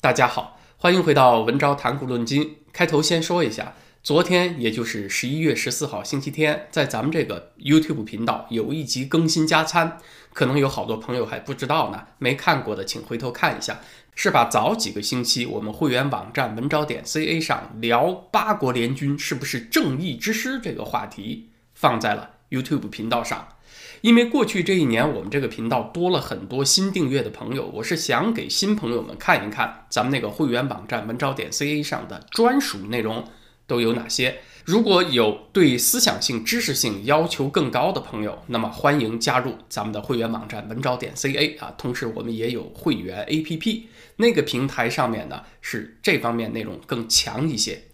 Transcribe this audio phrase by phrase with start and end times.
[0.00, 2.58] 大家好，欢迎回到文昭谈古论今。
[2.72, 9.98] 开头先说一下，昨天也就是十一月十四号星期天，在咱们这个 YouTube 频道有一集更新加餐，
[10.32, 13.80] 可能有好多朋友还不知道呢，没看过的请回头看一下。
[14.14, 23.48] 是把早几个星期我们会员网站文昭点 ca 上聊八国联军是不是正义之师这个话题放在了 YouTube 频道上。
[24.00, 33.24] 因为过去这一年，我们这个频道多了很多新订阅的朋友，我是想给新朋友们看一看咱们那个会员网站文招点 ca 上的专属内容
[33.66, 34.38] 都有哪些。
[34.64, 41.74] 如果有对思想性、知识性要求更高的朋友，那么欢迎加入咱们的会员网站文招点 ca 啊。
[41.78, 43.82] 同时，我们也有会员 app，
[44.16, 47.84] 那个平台上面呢是这方面内容更强一些。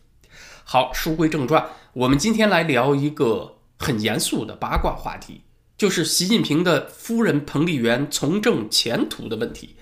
[0.64, 5.42] 好，书归正传，我们今天来聊一个很严肃的八卦话题。
[5.84, 9.76] 就是习近平的夫人彭丽媛从政前途的问题。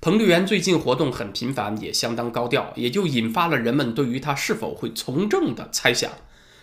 [0.00, 6.08] 彭丽媛最近活动很频繁，也相当高调，也就引发了人们对于她是否会从政的猜想。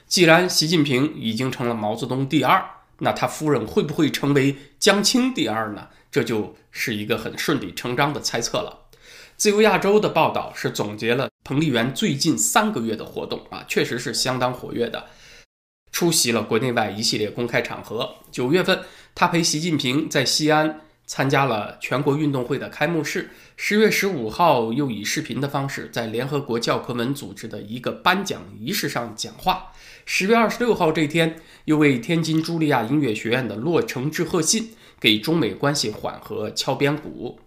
[0.07, 2.63] 既然习近平已经成了毛泽东第二，
[2.99, 5.89] 那他夫人会不会成为江青第二呢？
[6.09, 8.87] 这就是一个很顺理成章的猜测了。
[9.35, 15.07] 自由亚洲的报道是总结了彭丽媛最近三个月的活动啊，确实是相当活跃的。
[15.95, 18.15] 出席了国内外一系列公开场合。
[18.29, 18.81] 九月份，
[19.15, 23.29] 他陪习近平在西安参加了全国运动会的开幕式。
[23.55, 29.71] 十月十五号，又以视频的方式在联合国教科文组织的一个颁奖仪式上讲话。
[30.03, 37.39] 十月二十六号这天，又为天津茱莉亚音乐学院的落成致贺信，给中美关系缓和敲边鼓。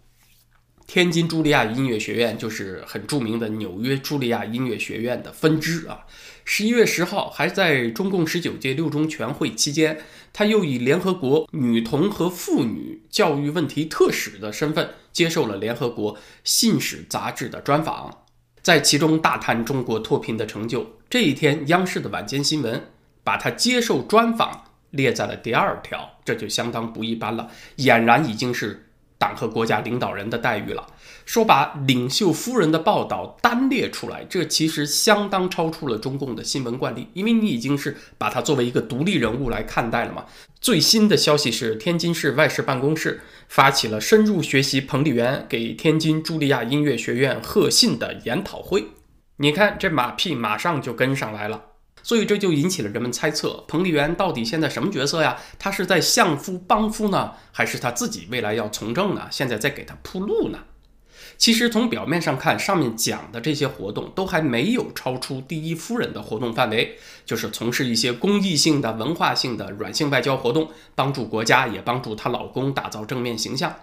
[0.89, 6.06] 天津茱莉亚音乐学院就是很著名的纽约茱莉亚音乐学院的分支啊。
[6.47, 10.00] 十一月十号，还在中共十九届六中全会期间，
[10.33, 18.25] 他又以联合国女童和妇女教育问题特使的身份接受了联合国信使杂志的专访，
[18.62, 20.97] 在其中大谈中国脱贫的成就。
[21.11, 22.89] 这一天，央视的晚间新闻
[23.23, 28.86] 把他接受专访列在了第二条，这就相当不一般了，俨然已经是。
[29.18, 30.86] 党和国家领导人的待遇了，
[31.27, 40.24] 说把领袖夫人的报道单列出来，这其实相当超出了中共的新闻惯例，因为你已经是把她作为一个独立人物来看待了嘛。
[40.61, 48.86] 最新的消息是，天津市外事办公室发起了深入学习彭丽媛给天津茱莉亚音乐学院贺信的研讨会。
[49.39, 51.62] 你看这马屁马上就跟上来了。
[52.08, 55.36] 所以这就引起了人们猜测，彭丽媛到底现在什么角色呀？
[55.58, 59.29] 她是在相夫帮夫呢，还是她自己未来要从政呢？
[59.30, 60.61] 现在在给她铺路呢？
[61.36, 66.96] 其实从表面上看，上面讲的这些活动都还没有超出第一夫人的活动范围，
[67.27, 73.77] 就是从事一些公益性的、文化性的软性外交活动，帮助国家，也帮助她老公打造正面形象。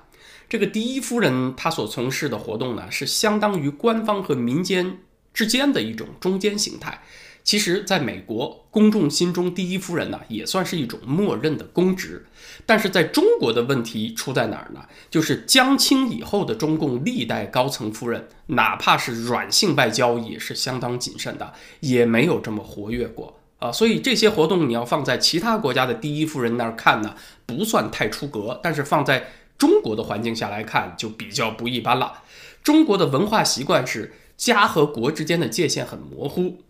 [0.49, 4.97] 这个第一夫人她所从事的活动呢，是相当于官方和民间
[5.31, 7.03] 之间的一种中间形态。
[7.45, 12.25] 其实，在美国公众心中，第一夫人呢也算是一种默认的公职。
[12.65, 14.83] 但是，在中国的问题出在哪儿呢？
[15.11, 23.71] 就是江青以后的中共历代高层夫人，哪怕是软性外交，也是相当谨慎的，也没有这么活跃过啊。
[23.71, 32.23] 所以，这些活动你要放在其他国家的第一夫人那儿看呢，不算太出格；但是放在中国的环境下来看，就比较不一般了。
[32.63, 36.63] 中国的文化习惯是家和国之间的界限很模糊。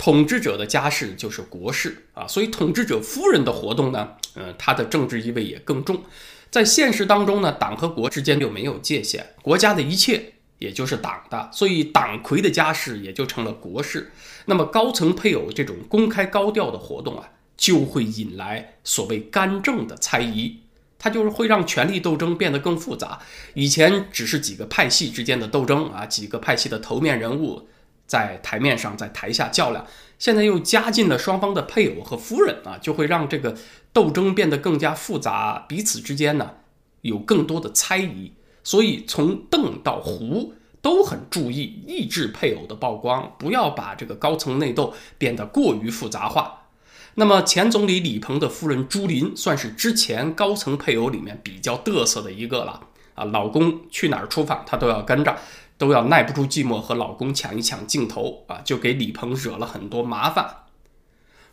[0.00, 6.02] 统治者的家事就是国事啊，所以统治者夫人的活动呢，呃，她的政治意味也更重。
[6.50, 14.10] 在现实当中呢，党和国之间就没有界限，国家的一切也就是党的，所以党魁的家事也就成了国事。
[14.46, 20.60] 那么高层配偶这种公开高调的活动啊，就会引来所谓干政的猜疑，
[20.98, 23.18] 它就是会让权力斗争变得更复杂。
[23.52, 27.68] 以前只是几个派系之间的斗争啊，几个派系的头面人物。
[28.10, 29.86] 在台面上，在台下较量，
[30.18, 33.56] 现在又加进了双方的配偶和夫人啊，就会让这个
[33.92, 36.54] 斗争变得更加复杂，彼此之间呢
[37.02, 38.32] 有更多的猜疑。
[38.64, 46.66] 所以从邓到胡都很注意抑制配偶的曝光，不要把这个高层内斗变得过于复杂化。
[47.14, 55.36] 那么前总理李鹏的夫人朱琳算是之前高层配偶里面比较得瑟的一个了啊，老公去哪儿出访，她都要跟着。
[55.80, 60.64] 都要耐不住寂寞和老公抢一抢镜头啊，就给李鹏惹了很多麻烦。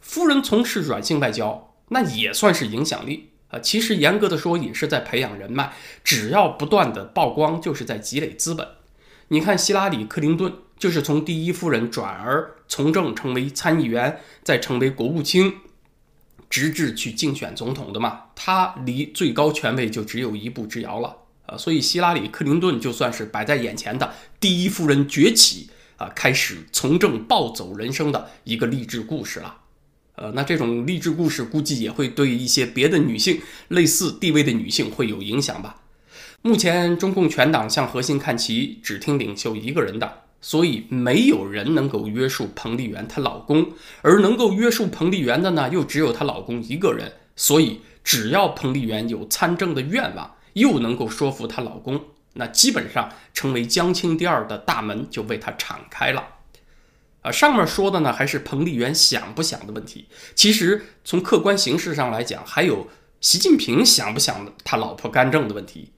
[0.02, 3.58] 夫人从事软性外交，那也算是影响力啊。
[3.60, 5.72] 其实严格的说，也是在培养人脉。
[6.04, 8.68] 只要不断的曝光，就是在积累资本。
[9.30, 15.54] 你看，希拉里·克林顿就是从第一夫人转而从政，成为参议员，再成为国务卿，
[16.50, 18.24] 直至去竞选总统的嘛。
[18.36, 21.16] 他离最高权位就只有一步之遥了。
[21.48, 29.62] 啊，所以希拉里·克林顿就算是摆在眼前的第一夫人崛起啊，开始从政暴走人生的一个励志故事了。
[30.16, 35.84] 呃，那这种励志故事估计也会对一些别的女性类似地位的女性会有影响吧。
[36.42, 47.14] 目前中共全党向核心看齐，只听领袖一个人的，所以没有人能够约束彭丽媛她老公，而能够约束彭丽媛的呢，又只有她老公一个人。
[47.36, 56.24] 所以只要彭丽媛有参政的愿望，又能够说服她老公，那基本上成为江青第二的大门就为她敞开了。
[57.22, 60.08] 啊，上面说的呢，还是彭丽媛想不想的问题。
[60.36, 62.88] 其实从客观形势上来讲，还有
[63.22, 65.92] 习近平想不想他老婆干政的问题。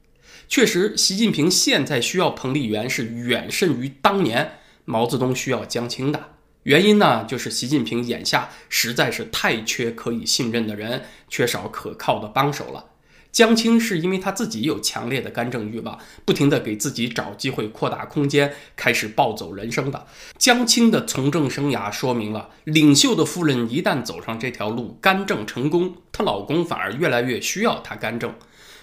[0.48, 6.32] 确实，习近平现在需要彭丽媛是远甚于当年毛泽东需要江青的。
[6.64, 12.86] 原因呢，就是习近平眼下实在是太缺可以信任的人，缺少可靠的帮手了。
[13.32, 20.08] 江青是因为他自己有强烈的干政欲望，不停地给自己找机会扩大空间，开始暴走人生的。
[20.38, 28.34] 江青的从政生涯说明了，领袖的夫人一旦走上这条路，干政成功，她老公反而越来越需要她干政。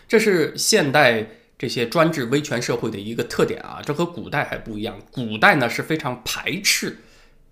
[0.09, 1.27] 这是现代
[1.59, 4.97] 这些专制威权社会的一个特点啊，这和古代还不一样。
[5.11, 6.99] 古代呢是非常排斥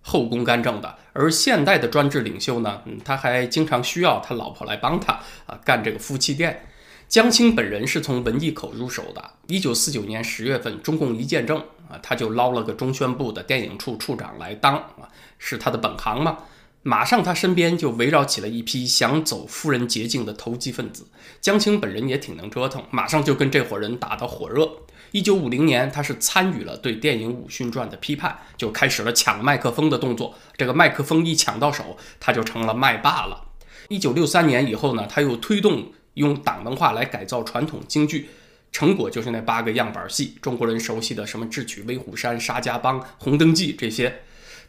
[0.01, 5.15] 后宫干政的，而现代的专制领袖呢，嗯，他还经常需要他老婆来帮他
[5.47, 6.67] 啊，干这个夫妻店。
[7.09, 9.31] 江青本人是从文艺口入手的。
[9.47, 11.59] 一九四九年十月份，中共一建政
[11.89, 15.09] 啊，他就捞了个中宣部的电影处处长来当啊，
[15.39, 16.39] 是他的本行嘛。
[16.83, 21.07] 马上他身边就围绕起了一批想走夫人捷径的投机分子。
[21.41, 24.69] 江青本人也挺能折腾，马上就跟这伙人打得火热。
[25.13, 30.35] 一九五零年，他是参与了对电影《武训传》的批判，就开始了抢麦克风的动作。
[30.57, 33.53] 这个麦克风一抢到手，他就成了麦霸了。
[33.89, 35.93] 一九六三年以后呢，他又推动。
[36.15, 38.29] 用党文化来改造传统京剧，
[38.73, 44.23] 成果就是那八个样板戏，中国人熟悉的什么《智取威虎山》《沙家浜》《红灯记》这些。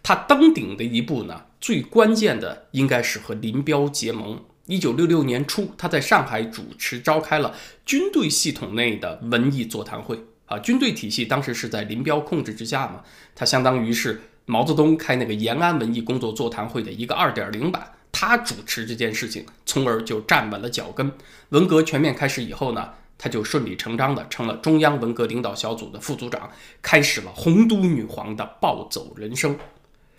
[0.03, 4.43] 他登顶的一步呢，最关键的应该是和林彪结盟。
[4.67, 7.55] 一九六六年初，他在上海主持召开了
[7.85, 13.01] 军队系统内的文艺座谈会啊，军队体系当时是在林彪控制之下嘛，
[13.33, 17.91] 他相当于是毛泽东开那个延安文艺工作座谈会的一个二点零版。
[18.17, 21.11] 他主持这件事情，从而就站稳了脚跟。
[21.49, 26.49] 文革全面开始以后呢，他就顺理成章的成了中央文革领导小组的副组长，
[26.81, 29.57] 开始了红都女皇的暴走人生。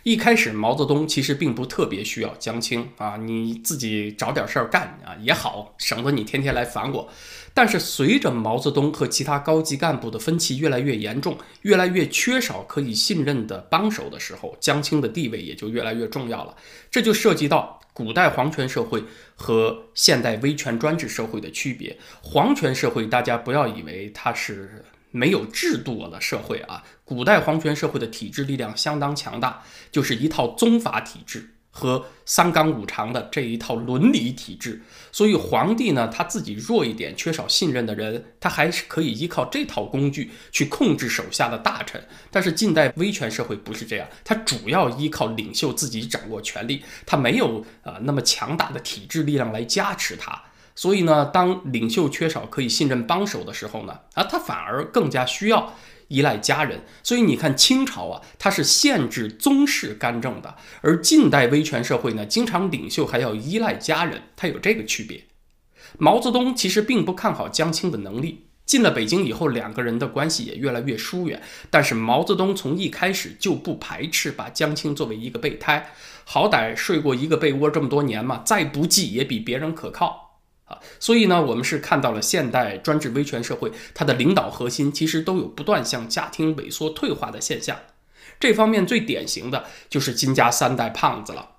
[0.03, 7.09] 一开始，毛泽东其实并不特别需要江青啊，你自己找点事儿干啊也好，省得你天天来烦我。
[7.55, 16.55] 但是随着毛泽东和其他高级干部的分歧越来越严重，越来越缺少可以信任的帮手的时候，江青的地位也就越来越重要了。
[16.91, 19.03] 这就涉及到古代皇权社会
[19.35, 21.97] 和现代威权专制社会的区别。
[22.21, 24.85] 皇权社会，大家不要以为它是。
[25.13, 34.81] 没有制度的社会啊，古代皇权社会的体制力量相当强大，就是一套宗法体制和三纲五常的这一套伦理体制。
[35.13, 42.03] 所以皇帝呢，他自己弱一点，缺少信任的人，他还是可以依靠这套工具去控制手下的大臣。
[42.31, 50.43] 但是近代威权社会不是这样，他主要依靠领袖自己掌握权力，他没有啊那么强大的体制力量来加持他。
[50.75, 55.75] 所以呢，当领袖缺少可以信任帮手的时候呢，啊，他反而更加需要
[56.09, 56.81] 依赖家人。
[57.03, 65.25] 所以你看，清朝啊，它是限制宗室干政的，而近代威权社会呢，经常领袖还要依赖家人，它有这个区别。
[65.99, 71.41] 毛泽东其实并不看好江青的能力，进了北京以后，两个人的关系也越来越疏远。
[71.71, 75.91] 但是毛泽东从一开始就不排斥把江青作为一个备胎，
[76.25, 80.26] 好歹睡过一个被窝这么多年嘛，再不济也比别人可靠。
[80.67, 87.79] 啊，所以呢，我们是看到了现代专制威权社会，它的领导核心其实都有不断向家庭萎缩退化的现象。
[88.39, 91.56] 这方面最典型的就是金家三代胖子了。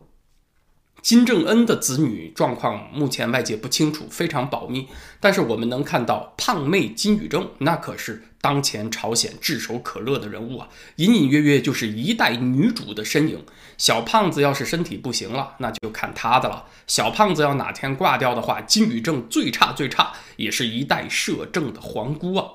[1.02, 4.88] 金正恩的子女状况目前外界不清楚，非常保密。
[5.20, 13.46] 但是我们能看到胖妹金宇正，那可是当前朝鲜炙手可热的人物啊，隐隐约约就是一代女主的身影。
[13.78, 16.66] 小胖子要是身体不行了，那就看他的了。
[16.88, 22.48] 小胖子要哪天挂掉的话，金宇正最差最差也是一代摄政的皇姑啊。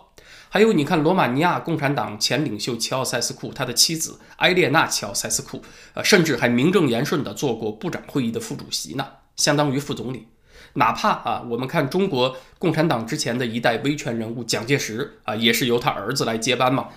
[0.54, 5.62] 还有，你看罗马尼亚共产党前领袖齐奥塞斯库，他的妻子埃列娜齐奥塞斯库，
[5.94, 10.28] 呃，甚至还名正言顺地做过部长会议的副主席呢，相当于副总理。
[10.74, 16.88] 哪怕啊，我们看中国共产党之前的一代威权人物蒋介石啊，也是由他儿子来接班嘛。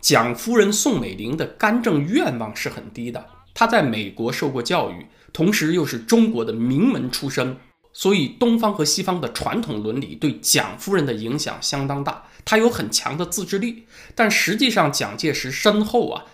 [0.00, 7.56] 蒋夫人宋美龄的干政愿望是很低的，她在美国受过教育，同时又是中国的名门出身。
[7.92, 13.86] 所以东方和西方的传统伦理对蒋夫人的影响相当大，她有很强的自制力。
[14.14, 16.24] 但实际上，蒋介石身后啊，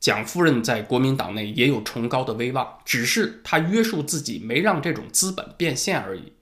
[0.00, 6.32] 蒋夫人在国民党内也有崇高的威望，只是她约束自己，没让这种资本变现而已。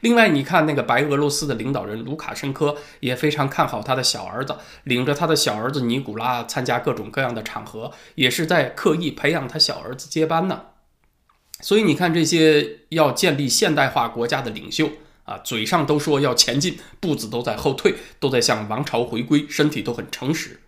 [0.00, 10.62] 另外，你看那个白俄罗斯的领导人卢卡申科也非常看好他的小儿子，领着他的小儿子尼古拉参加各种各样的场合，也是在刻意培养他小儿子接班呢。
[11.60, 14.90] 所以你看，这些要建立现代化国家的领袖
[15.24, 20.60] 啊，嘴上都说要前进，步子都在后退，都在向王朝回归，身体都很诚实。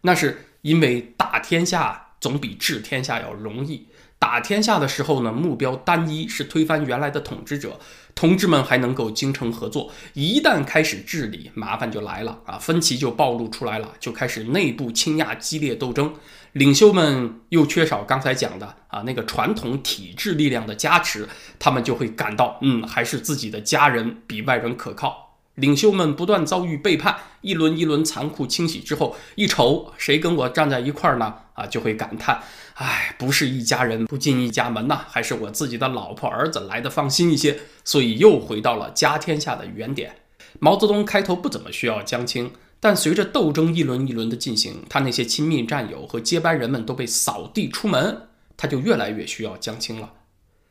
[0.00, 3.86] 那是因为打天下总比治天下要容易。
[4.18, 7.78] 打天下的时候呢，目标单一，是推翻原来的统治者，
[8.14, 9.92] 同志们还能够精诚合作。
[10.14, 16.14] 一旦开始治理，麻烦就来了啊，分歧就暴露出来了，就开始内部倾轧、激烈斗争。
[16.52, 25.24] 领袖们又缺少刚才讲的啊那个传统体制力量的加持，他们就会感到，嗯，还是自己的家人比外人可靠。
[25.56, 31.34] 领袖们不断遭遇背叛，一轮一轮残酷清洗之后，一瞅谁跟我站在一块儿呢？
[31.54, 32.42] 啊，就会感叹：
[32.78, 37.60] 哎，不是一家人不进一家门呐，还是我自己的老婆儿子来的放心一些。
[37.84, 40.16] 所以又回到了家天下的原点。
[40.58, 50.12] 毛泽东开头不怎么需要江青，但随着斗争一轮一轮的进行，他那些亲密战友和接班人们都被扫地出门，他就越来越需要江青了。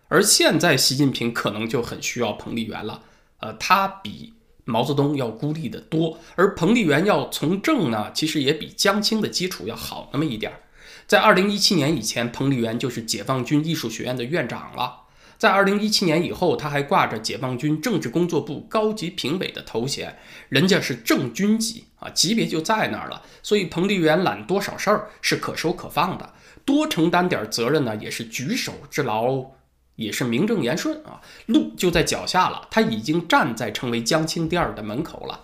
[0.08, 3.02] 而现在习近平可能就很需要彭丽媛了。
[3.40, 4.34] 呃，他比。
[4.68, 10.58] 毛泽东要孤立的多，而彭丽媛要从政呢，其实也比江青的基础要好那么一点儿。
[11.08, 15.02] 在二零一七年以前，彭丽媛就是解放军艺术学院的院长了。
[15.38, 20.18] 在二零一七年以后，他还挂着解放军政治工作部高级评委的头衔，
[20.50, 23.22] 人家是正军级啊，级别就在那儿了。
[23.44, 26.34] 所以彭丽媛揽多少事儿是可收可放的，
[26.64, 29.52] 多承担点责任呢，也是举手之劳。
[29.98, 35.40] 也是名正言顺啊，路就在脚下了，他已经站在成为江青第二的门口了。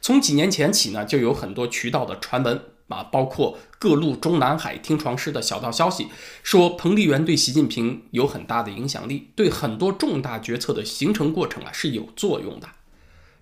[0.00, 6.08] 从几年前起呢，就有很多渠道的传闻啊，包括各路中南海听床师的小道消息，
[6.42, 12.68] 说彭丽媛对习近平有很大的影响力，对很多重大决策的形成过程啊是有作用的。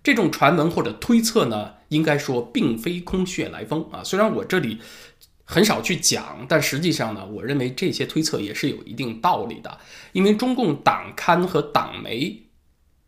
[0.02, 4.78] 这种传闻或者推测呢，应该说并非空穴来风啊，虽然我这里。
[5.44, 9.76] 很少去讲，但实际上呢，我认为这些推测也是有一定道理的。
[10.12, 12.44] 因为中共党刊和党媒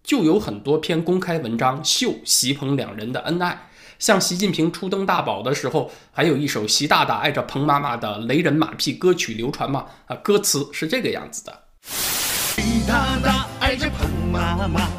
[0.02, 3.70] 就有很多篇公开文章秀习彭两人的恩爱，
[4.04, 9.86] 像习近平初登大宝的时候，还有一首习大大爱着彭妈妈的雷人马屁歌曲流传嘛。
[10.04, 14.90] 啊，歌词是这个样子的：习大大爱着彭妈妈，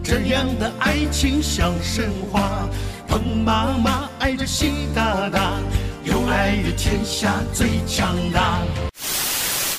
[0.00, 2.68] 这样的爱情像神话。
[3.08, 5.58] 彭妈妈爱着习大大。
[6.04, 8.60] 有爱的天下最强大。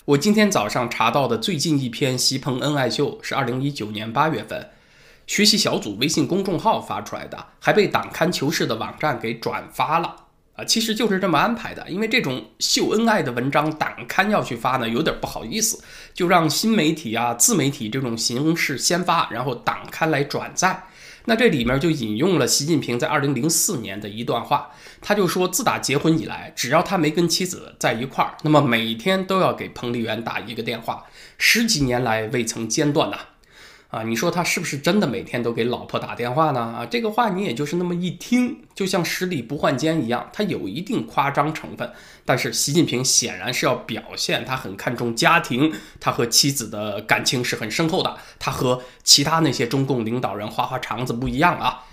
[0.04, 4.70] 我今天早上查到的最近一篇习彭恩爱秀是二零一九年八月份，
[5.25, 10.15] 学习小组微信公众号发出来的，还被党刊求是的网站给转发了
[10.56, 10.63] 啊！
[10.65, 20.84] 其实就是这么安排的，因为这种秀恩爱的文章，党刊要去发呢，有点不好意思，就让新媒体啊、自媒体这种形式先发，然后党刊来转载。
[21.25, 31.06] 那这里面就引用了习近平在二零零四年的一段话，他就说，自打结婚以来，只要他没跟妻子在一块儿，那么每天都要给彭丽媛打一个电话，
[31.38, 33.18] 十几年来未曾间断呐。
[33.93, 36.59] 啊你说他是不是真的每天都给老婆打电话呢？
[36.59, 41.91] 啊，这个话你也就是那么一听，就像十里不换肩一样，它有一定夸张成分。
[42.25, 48.17] 但是习近平显然是要表现他很看重家庭，他和妻子的感情是很深厚的。
[48.39, 51.83] 他和其他那些中共领导人花花肠子不一样啊。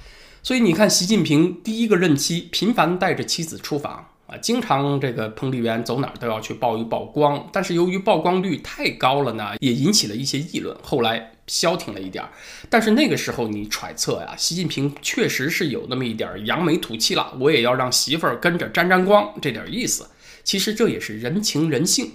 [0.43, 7.47] 所以你看，习近平第一个任期频繁带着妻子出访啊，经常这个彭丽媛走哪儿都要去曝一曝光。
[7.53, 10.75] 但是由于曝光率太高了呢，也引起了一些议论。
[10.83, 11.33] 后来。
[11.51, 12.31] 消停了一点儿，
[12.69, 20.09] 但是那个时候你揣测呀，习近平确实是有那么一点扬眉吐气了，我也要让媳妇儿跟着沾沾光，这点意思。
[20.45, 22.13] 其实这也是人情人性，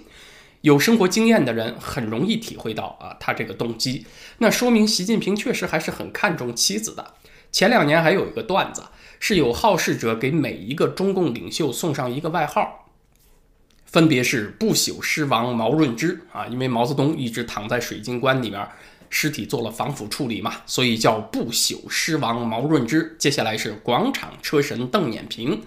[0.62, 4.06] 有生活经验的人很容易体会到啊，他这个动机。
[4.38, 7.12] 那说明习近平确实还是很看重妻子的。
[7.52, 8.84] 前两年还有一个段子，
[9.20, 12.90] 是有好事者给每一个中共领袖送上一个外号，
[13.84, 18.66] 分别是不朽狮王毛润之啊，因为毛泽东一直躺在水晶棺里面。
[19.10, 23.16] 尸体做了防腐处理嘛，所以叫不朽狮王毛润之。
[23.18, 25.62] 接下来是广场车神邓演平，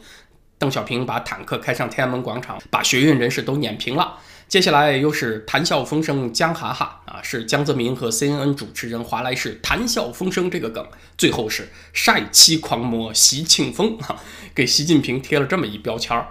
[0.58, 4.17] 邓小平把坦克开上天安门广场，把学运人士都碾平了。
[4.48, 10.84] 接下来又是谈笑风生江哈哈啊，是江泽民和 CNN 主持人华莱士谈笑风生这个梗。
[11.15, 14.15] 最后是晒妻狂魔习庆丰哈，
[14.55, 16.25] 给习近平贴了这么一标签儿：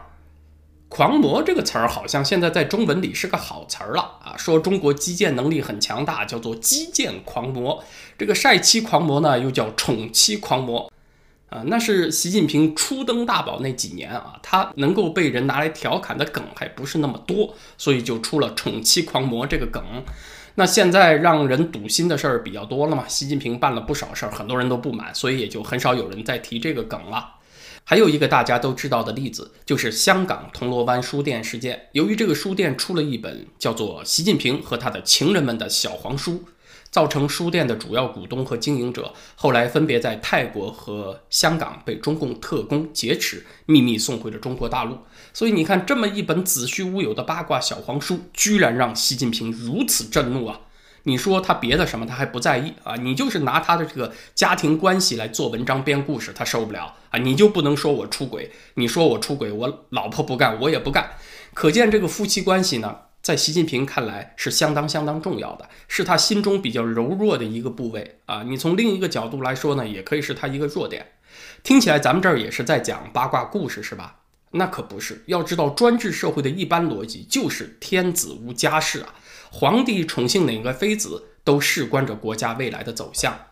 [0.88, 7.85] 狂魔这个词儿好像现在在中文里是个好词儿了啊，说中国基建能力很强大，叫做基建狂魔。
[8.16, 10.90] 这个晒妻狂魔呢，又叫宠妻狂魔，
[11.50, 19.85] 啊，那是习近平初登大宝那几年啊，他能够被人拿来调侃的梗还不是那么多，所以就出了宠妻狂魔这个梗。
[20.54, 27.35] 那现在让人堵心的事儿比较多了嘛，习近平办了不少事儿，很多人都不满，所以也就很少有人再提这个梗了。
[27.90, 31.88] 还有一个大家都知道的例子，就是香港铜锣湾书店事件。
[31.92, 36.45] 由于这个书店出了一本叫做《习近平和他的情人们》的小黄书，
[36.90, 44.99] 造成书店的主要股东和经营者后来分别在泰国和香港被中共特工劫持，秘密送回了中国大陆。
[45.33, 50.61] 所以你看，这么一本子虚乌有的八卦小黄书，居然让习近平如此震怒啊！
[51.05, 52.97] 你说他别的什么他还不在意啊？
[52.97, 57.19] 你就是拿他的这个家庭关系来做文章编故事，他受不了啊！
[57.19, 58.50] 你就不能说我出轨？
[58.75, 61.12] 你说我出轨，我老婆不干，我也不干。
[61.55, 68.43] 可见这个夫妻关系呢，在习近平看来是相当相当重要的，是他心中比较柔弱的一个部位啊。
[68.43, 71.07] 你从另一个角度来说呢，也可以是他一个弱点。
[71.62, 74.17] 听起来咱们这儿也是在讲八卦故事是吧？
[74.52, 75.23] 那可不是。
[75.26, 79.14] 要知道专制社会的一般逻辑就是天子无家事啊。
[79.50, 83.47] 皇帝宠幸哪个妃子，都事关着国家未来的走向。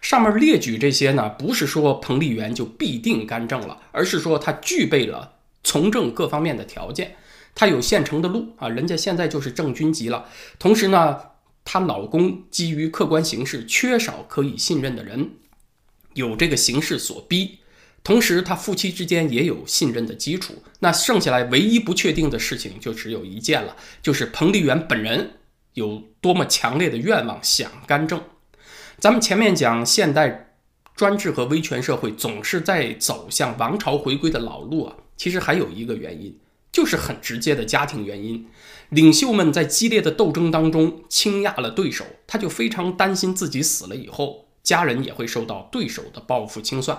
[0.00, 5.32] 上面列举这些呢，不是说彭丽媛就必定干政了，而是说她具备了
[5.64, 7.16] 从政各方面的条件，
[7.54, 10.26] 她有现成的路啊，人家现在就是正军级了。
[10.58, 11.18] 同时呢，
[11.64, 15.30] 她老公基于客观形势缺少可以信任的人，
[16.14, 17.58] 有这个形势所逼。
[18.04, 20.62] 同时，他夫妻之间也有信任的基础。
[20.78, 25.32] 那剩下来唯一不确定的事情就只有一件了，就是彭丽媛本人
[25.78, 28.20] 有多么强烈的愿望想干政。
[28.98, 30.52] 咱们前面讲，现代
[30.94, 34.96] 专制和威权社会总是在走向王朝回归的老路啊。
[35.16, 36.38] 其实还有一个原因，
[36.70, 38.46] 就是很直接的家庭原因。
[38.90, 46.98] 领袖们在激烈的斗争当中倾轧了对手，他就非常担心自己死了以后，家人也会受到对手的报复清算。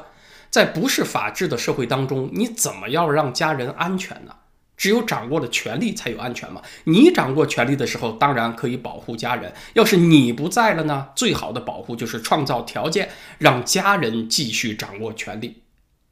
[0.49, 4.35] 在不是法治的社会当中，你怎么要让家人安全呢？
[4.79, 6.61] 只有掌握了权力才有安全嘛。
[6.85, 9.53] 你掌握权力的时候，当然可以保护家人。
[9.73, 11.09] 要是你不在了呢？
[11.15, 15.63] 最好的保护就是创造条件，让家人继续掌握权力，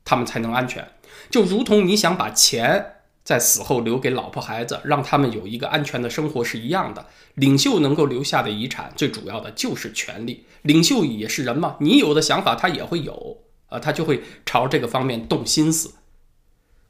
[0.03, 0.85] 他们才能安全。
[1.31, 7.05] 就如同你想把钱在死后留给老婆孩子，让他们有一个安全的生活是一样的。
[7.35, 10.45] 领袖能够留下的遗产，最主要的就是权力。
[10.63, 13.37] 领袖也是人嘛，你有的想法他也会有。
[13.69, 15.95] 啊，他就会朝这个方面动心思。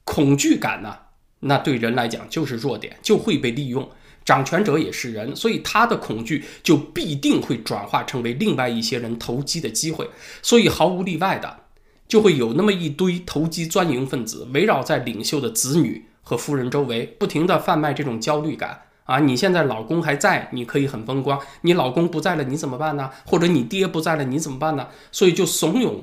[0.04, 0.96] 恐惧感呢，
[1.42, 3.90] 那对人来讲就是弱点，就会被利用。
[4.26, 10.10] 掌权者也是人，所以他的恐惧就必定会转化成为另外一些人投机的机会。
[10.42, 11.62] 所以毫无例外的，
[12.08, 18.82] 就会有那么一堆投机钻营分子围绕在领袖的子女和夫人周围，不停的贩卖这种焦虑感。
[19.06, 23.10] 啊，你现在老公还在，你可以很风光；你老公不在了，你怎么办呢？
[23.26, 24.90] 或者你爹不在了，你怎么办呢？
[25.14, 26.02] 所以就怂恿。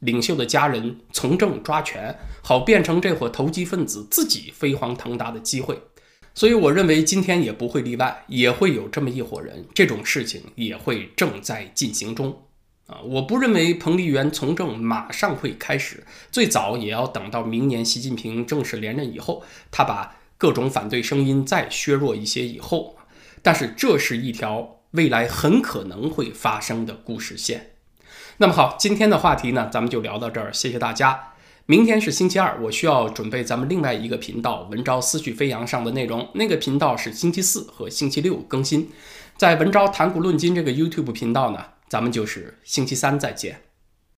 [0.00, 5.80] 领袖的家人从政抓权，好变成这伙投机分子自己飞黄腾达的机会。
[6.34, 12.44] 所以，我认为今天也不会例外，也会有这么一伙人，这种事情也会正在进行中。
[12.86, 22.96] 啊，我不认为彭丽媛从政马上会开始，最早也要等到明年习近平正式连任以后，他把各种反对声音再削弱一些以后。
[23.42, 27.72] 但是，这是一条未来很可能会发生的故事线。
[28.40, 31.32] 那么好，今天的话题呢，咱们就聊到这儿，谢谢大家。
[31.66, 38.90] 明天是星期二，我需要准备咱们另外一个频道“文昭思绪飞扬”上的内容，那个频道是星期四和星期六更新。
[39.36, 43.60] 在“文昭谈股论金”这个 YouTube 频道呢，咱们就是星期三再见。